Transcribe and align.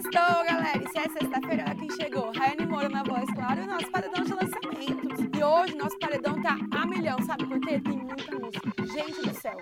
Sextou, 0.00 0.44
galera! 0.46 0.82
E 0.82 0.88
se 0.88 0.98
é 0.98 1.08
sexta-feira, 1.10 1.64
olha 1.66 1.76
quem 1.76 1.90
chegou. 1.90 2.32
Raiane 2.34 2.64
Moura 2.64 2.88
na 2.88 3.02
voz, 3.02 3.28
claro, 3.34 3.60
e 3.60 3.64
o 3.64 3.66
nosso 3.66 3.90
paredão 3.90 4.24
de 4.24 4.32
lançamentos. 4.32 5.38
E 5.38 5.44
hoje, 5.44 5.76
nosso 5.76 5.98
paredão 5.98 6.40
tá 6.40 6.56
a 6.72 6.86
milhão, 6.86 7.18
sabe 7.26 7.46
por 7.46 7.60
quê? 7.60 7.78
Tem 7.80 7.98
muita 7.98 8.38
música. 8.38 8.72
Gente 8.86 9.28
do 9.28 9.34
céu, 9.34 9.58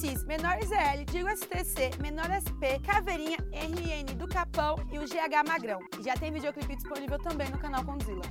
MCs 0.00 0.24
Menor 0.24 0.56
ZL, 0.64 1.04
Digo 1.12 1.28
STC, 1.28 1.90
Menor 2.00 2.30
SP, 2.32 2.80
Caveirinha, 2.82 3.36
RN 3.52 4.16
do 4.16 4.26
Capão 4.26 4.76
e 4.90 4.98
o 4.98 5.02
GH 5.02 5.46
Magrão. 5.46 5.78
Já 6.02 6.14
tem 6.14 6.32
videoclipe 6.32 6.74
disponível 6.74 7.18
também 7.18 7.50
no 7.50 7.58
canal 7.58 7.84
Condzilla. 7.84 8.22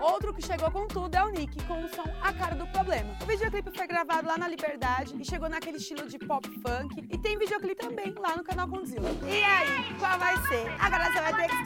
Outro 0.00 0.32
que 0.32 0.40
chegou 0.40 0.70
com 0.70 0.86
tudo 0.86 1.14
é 1.14 1.22
o 1.22 1.28
Nick, 1.28 1.62
com 1.64 1.84
o 1.84 1.88
som 1.88 2.04
A 2.22 2.32
Cara 2.32 2.54
do 2.54 2.66
Problema. 2.68 3.14
O 3.22 3.26
videoclipe 3.26 3.70
foi 3.76 3.86
gravado 3.86 4.26
lá 4.26 4.38
na 4.38 4.48
Liberdade 4.48 5.14
e 5.20 5.24
chegou 5.24 5.50
naquele 5.50 5.76
estilo 5.76 6.08
de 6.08 6.18
pop 6.18 6.48
funk. 6.62 7.06
E 7.10 7.18
tem 7.18 7.38
videoclipe 7.38 7.76
também 7.76 8.14
lá 8.18 8.34
no 8.34 8.42
canal 8.42 8.66
Condzilla. 8.66 9.10
E 9.22 9.44
aí, 9.44 9.94
qual 9.98 10.18
vai 10.18 10.34
ser? 10.46 10.66
Agora 10.78 11.12
você 11.12 11.20
vai 11.20 11.34
ter 11.34 11.48
que 11.48 11.57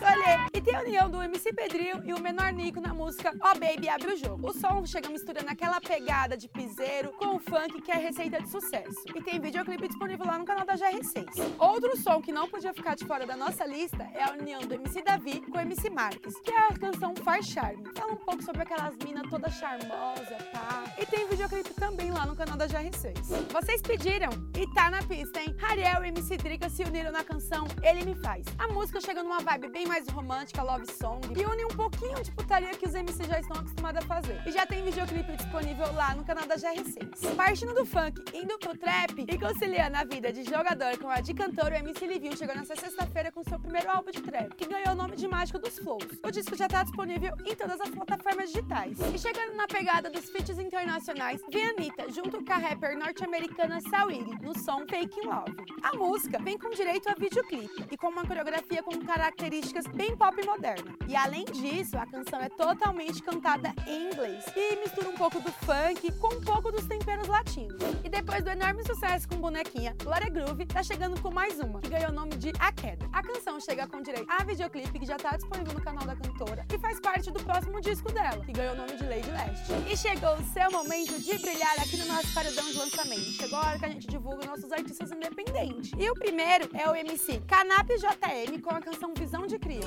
tem 0.63 0.77
a 0.77 0.81
união 0.81 1.11
do 1.11 1.21
MC 1.21 1.53
Pedrinho 1.53 2.03
e 2.05 2.13
o 2.13 2.21
Menor 2.21 2.53
Nico 2.53 2.81
na 2.81 2.95
música 2.95 3.35
oh 3.35 3.59
Baby 3.59 3.89
Abre 3.89 4.13
o 4.13 4.17
Jogo. 4.17 4.49
O 4.49 4.53
som 4.53 4.85
chega 4.87 5.09
misturando 5.09 5.51
aquela 5.51 5.81
pegada 5.81 6.37
de 6.37 6.49
piseiro 6.49 7.13
com 7.19 7.37
o 7.37 7.39
funk 7.39 7.83
que 7.83 7.91
é 7.91 7.97
receita 7.97 8.41
de 8.41 8.49
sucesso. 8.49 9.03
E 9.15 9.23
tem 9.23 9.41
videoclipe 9.41 9.89
disponível 9.89 10.27
lá 10.27 10.39
no 10.39 10.45
canal 10.45 10.65
da 10.65 10.75
GR6. 10.75 11.27
Outro 11.59 11.97
som 11.97 12.23
que 12.23 12.33
não 12.33 12.49
podia 12.49 12.73
ficar 12.73 12.95
de 12.95 13.05
fora 13.05 13.27
da 13.27 13.37
nossa 13.37 13.67
lista 13.67 14.09
é 14.15 14.23
a 14.23 14.33
união 14.33 14.61
do 14.61 14.75
MC 14.75 15.03
Davi 15.03 15.41
com 15.41 15.59
o 15.59 15.61
MC 15.61 15.91
Marques, 15.91 16.39
que 16.41 16.53
é 16.53 16.69
a 16.69 16.79
canção 16.79 17.15
Far 17.17 17.43
Charme. 17.43 17.83
Fala 17.97 18.13
um 18.13 18.17
pouco 18.17 18.43
sobre 18.43 18.63
aquelas 18.63 18.97
minas 19.05 19.29
toda 19.29 19.51
charmosa, 19.51 20.37
tá? 20.53 20.85
E 20.99 21.07
tem 21.07 21.27
videoclipe 21.27 21.75
também 21.75 22.11
lá 22.11 22.25
no 22.25 22.37
canal 22.37 22.57
da 22.57 22.69
GR6. 22.69 23.51
Vocês 23.53 23.83
pediram 23.83 24.31
e 24.57 24.73
tá 24.75 24.91
na 24.91 25.03
pista, 25.03 25.41
hein? 25.41 25.57
Ariel 25.63 26.05
e 26.05 26.09
MC 26.09 26.37
Drica 26.37 26.69
se 26.69 26.85
uniram 26.85 27.11
na 27.11 27.25
canção 27.25 27.67
Ele 27.83 28.05
Me 28.05 28.15
Faz. 28.15 28.45
A 28.59 28.69
música 28.69 29.01
chega 29.01 29.23
numa 29.23 29.41
vibe 29.41 29.69
bem 29.69 29.87
mais 29.87 30.07
romântica, 30.09 30.52
love 30.61 30.87
song, 30.93 31.21
e 31.35 31.45
une 31.47 31.65
um 31.65 31.69
pouquinho 31.69 32.23
de 32.23 32.31
putaria 32.33 32.71
que 32.71 32.87
os 32.87 32.93
MCs 32.93 33.27
já 33.27 33.41
estão 33.41 33.57
acostumados 33.57 34.05
a 34.05 34.07
fazer. 34.07 34.43
E 34.47 34.53
já 34.53 34.67
tem 34.67 34.85
videoclipe 34.85 35.37
disponível 35.37 35.93
lá 35.95 36.15
no 36.15 36.25
canal 36.25 36.47
da 36.47 36.57
GR6. 36.57 37.35
Partindo 37.37 37.75
do 37.75 37.87
funk, 37.87 38.23
indo 38.35 38.59
pro 38.59 38.77
trap 38.77 39.19
e 39.19 39.39
conciliando 39.39 39.97
a 39.97 40.05
vida 40.05 40.33
de 40.33 40.45
jogador 40.45 40.99
com 40.99 41.09
a 41.09 41.21
de 41.21 41.33
cantor, 41.33 41.73
o 41.73 41.75
MC 41.75 42.07
Livinho 42.07 42.37
chegou 42.37 42.55
nessa 42.55 42.77
sexta-feira 42.77 43.33
com 43.33 43.43
seu 43.45 43.59
primeiro 43.59 43.91
álbum 43.91 44.11
de 44.11 44.21
trap, 44.21 44.55
que 44.55 44.67
ganhou 44.67 44.91
o 44.91 44.95
nome 44.95 45.17
de 45.17 45.27
Mágico 45.29 45.59
dos 45.59 45.79
Flows. 45.79 46.07
O 46.23 46.31
disco 46.31 46.57
já 46.57 46.69
tá 46.69 46.83
disponível 46.83 47.35
em 47.47 47.55
todas 47.55 47.81
as 47.81 47.91
plataformas 47.91 48.51
digitais. 48.51 48.99
E 49.15 49.19
chegando 49.19 49.55
na 49.55 49.67
pegada 49.67 50.11
dos 50.11 50.29
feats 50.29 50.59
internacionais, 50.59 51.41
vem 51.51 51.65
Anitta 51.65 52.11
junto 52.11 52.45
com 52.45 52.53
a 52.53 52.57
rapper 52.57 52.99
norte-americana 52.99 53.81
Sawiri 53.81 54.39
no 54.43 54.59
som 54.59 54.87
Fake 54.87 55.21
Love. 55.25 55.57
A 55.83 55.97
música 55.97 56.39
vem 56.39 56.59
com 56.59 56.71
direito 56.71 57.09
a 57.09 57.15
videoclipe 57.15 57.87
e 57.91 57.97
com 57.97 58.09
uma 58.09 58.27
coreografia 58.27 58.83
com 58.83 58.99
características 59.05 59.87
bem 59.87 60.17
pop 60.17 60.42
moderna. 60.45 60.95
E 61.09 61.17
além 61.17 61.45
disso, 61.45 61.97
a 61.97 62.07
canção 62.07 62.41
é 62.41 62.49
totalmente 62.49 63.23
cantada 63.23 63.75
em 63.87 64.09
inglês 64.09 64.45
e 64.57 64.77
mistura 64.77 65.09
um 65.09 65.15
pouco 65.15 65.41
do 65.41 65.53
funk 65.53 66.11
com 66.13 66.35
um 66.35 66.41
pouco 66.41 66.71
dos 66.71 66.87
temperos 66.87 67.29
latinos. 67.29 67.81
E 68.05 68.09
depois 68.09 68.43
do 68.43 68.51
enorme 68.51 68.85
sucesso 68.85 69.29
com 69.29 69.37
bonequinha, 69.37 69.95
Glória 70.03 70.29
Groove 70.29 70.67
tá 70.67 70.83
chegando 70.83 71.21
com 71.21 71.31
mais 71.31 71.59
uma, 71.61 71.81
que 71.81 71.89
ganhou 71.89 72.11
o 72.11 72.15
nome 72.15 72.37
de 72.37 72.53
A 72.59 72.73
Queda. 72.73 73.09
A 73.13 73.23
canção 73.23 73.61
chega 73.61 73.87
com 73.87 74.01
direito 74.01 74.27
a 74.29 74.45
videoclipe 74.45 74.99
que 74.99 75.07
já 75.07 75.17
tá 75.17 75.37
disponível 75.37 75.75
no 75.75 75.81
canal 75.81 76.05
da 76.07 76.17
cantora 76.17 76.67
e 76.73 76.79
faz 76.79 77.01
parte 77.01 77.31
do 77.31 77.43
próximo 77.43 77.81
disco 77.81 78.11
dela, 78.13 78.45
que 78.45 78.53
ganhou 78.53 78.75
o 78.75 78.77
nome 78.77 78.97
de 78.97 79.05
Lady 79.05 79.31
Leste. 79.31 79.73
E 79.91 79.97
chegou 79.97 80.35
o 80.35 80.43
seu 80.45 80.71
momento 80.71 81.19
de 81.21 81.39
brilhar 81.39 81.79
aqui 81.79 81.97
no 81.97 82.07
nosso 82.07 82.33
paredão 82.35 82.65
de 82.71 82.79
lançamento. 82.79 83.33
Chegou 83.33 83.59
a 83.59 83.69
hora 83.69 83.79
que 83.79 83.85
a 83.85 83.89
gente 83.89 84.07
divulga 84.07 84.47
nossos 84.47 84.71
artistas 84.73 85.11
independentes. 85.11 85.93
E 85.99 86.11
o 86.11 86.15
primeiro 86.15 86.69
é 86.75 86.89
o 86.89 86.95
MC 86.95 87.41
Canap 87.47 87.89
JM 87.89 88.61
com 88.63 88.71
a 88.71 88.81
canção 88.81 89.13
Visão 89.15 89.47
de 89.47 89.59
Cria. 89.59 89.81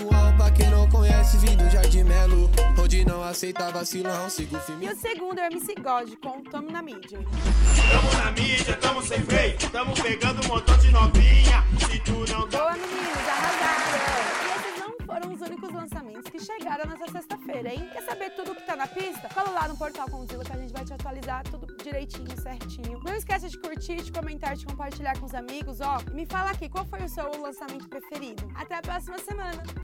João, 0.00 0.34
pra 0.34 0.50
quem 0.50 0.68
não 0.70 0.88
conhece, 0.88 1.36
vim 1.36 1.54
do 1.56 1.68
Jardim 1.68 2.04
Melo, 2.04 2.50
onde 2.78 3.04
não 3.04 3.22
aceita 3.22 3.70
vacilão, 3.70 4.30
sigo 4.30 4.58
firme. 4.60 4.86
E 4.86 4.92
o 4.92 4.96
segundo 4.96 5.38
é 5.38 5.48
o 5.48 5.52
MC 5.52 5.74
God 5.74 6.14
com 6.22 6.42
Tamo 6.44 6.70
na 6.70 6.80
Mídia. 6.80 7.18
Tamo 7.18 8.24
na 8.24 8.30
mídia, 8.30 8.76
tamo 8.76 9.02
sem 9.02 9.20
freio, 9.20 9.58
tamo 9.70 9.92
pegando 9.94 10.42
um 10.44 10.48
montão 10.48 10.76
de 10.78 10.90
novinha. 10.90 11.64
Se 11.78 11.98
tu 12.00 12.12
não 12.32 12.48
Boa, 12.48 12.72
meninos, 12.72 13.28
arrasaram! 13.28 14.40
E 14.42 14.58
esses 14.58 14.80
não 14.80 15.06
foram 15.06 15.32
os 15.34 15.40
únicos 15.42 15.70
lançamentos 15.70 16.30
que 16.30 16.40
chegaram 16.40 16.88
nessa 16.88 17.12
sexta-feira, 17.12 17.74
hein? 17.74 17.88
Quer 17.92 18.02
saber 18.02 18.30
tudo 18.30 18.54
que 18.54 18.62
tá 18.62 18.76
na 18.76 18.86
pista? 18.86 19.28
Cola 19.34 19.50
lá 19.50 19.68
no 19.68 19.76
portal 19.76 20.08
Conzilla 20.08 20.44
que 20.44 20.52
a 20.52 20.56
gente 20.56 20.72
vai 20.72 20.84
te 20.84 20.94
atualizar 20.94 21.42
tudo 21.44 21.66
direitinho, 21.82 22.40
certinho. 22.40 23.00
Não 23.04 23.14
esqueça 23.14 23.48
de 23.48 23.58
curtir, 23.58 23.96
de 23.96 24.10
comentar, 24.12 24.56
de 24.56 24.64
compartilhar 24.64 25.18
com 25.18 25.26
os 25.26 25.34
amigos, 25.34 25.80
ó. 25.80 25.98
E 26.10 26.14
me 26.14 26.24
fala 26.24 26.50
aqui, 26.50 26.68
qual 26.68 26.86
foi 26.86 27.02
o 27.04 27.08
seu 27.08 27.30
lançamento 27.40 27.88
preferido? 27.88 28.50
Até 28.54 28.76
a 28.76 28.82
próxima 28.82 29.18
semana! 29.18 29.62